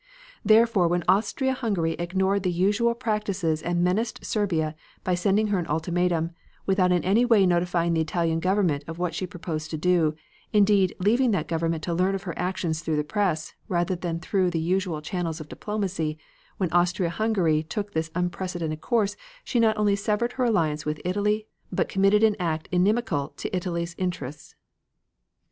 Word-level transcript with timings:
"Therefore, 0.43 0.87
when 0.87 1.03
Austria 1.07 1.53
Hungary 1.53 1.91
ignored 1.91 2.41
the 2.41 2.51
usual 2.51 2.95
practices 2.95 3.61
and 3.61 3.83
menaced 3.83 4.25
Serbia 4.25 4.73
by 5.03 5.13
sending 5.13 5.49
her 5.49 5.59
an 5.59 5.67
ultimatum, 5.67 6.31
without 6.65 6.91
in 6.91 7.03
any 7.03 7.23
way 7.23 7.45
notifying 7.45 7.93
the 7.93 8.01
Italian 8.01 8.39
Government 8.39 8.83
of 8.87 8.97
what 8.97 9.13
she 9.13 9.27
proposed 9.27 9.69
to 9.69 9.77
do, 9.77 10.15
indeed 10.51 10.95
leaving 10.97 11.29
that 11.29 11.47
government 11.47 11.83
to 11.83 11.93
learn 11.93 12.15
of 12.15 12.23
her 12.23 12.33
action 12.35 12.73
through 12.73 12.95
the 12.95 13.03
press, 13.03 13.53
rather 13.67 13.95
than 13.95 14.19
through 14.19 14.49
the 14.49 14.57
usual 14.59 15.03
channels 15.03 15.39
of 15.39 15.47
diplomacy, 15.49 16.17
when 16.57 16.71
Austria 16.73 17.09
Hungary 17.11 17.61
took 17.61 17.91
this 17.93 18.09
unprecedented 18.15 18.81
course 18.81 19.15
she 19.43 19.59
not 19.59 19.77
only 19.77 19.95
severed 19.95 20.31
her 20.33 20.45
alliance 20.45 20.83
with 20.83 20.99
Italy 21.05 21.45
but 21.71 21.89
committed 21.89 22.23
an 22.23 22.35
act 22.39 22.67
inimical 22.71 23.33
to 23.37 23.55
Italy's 23.55 23.93
interests.... 23.99 24.55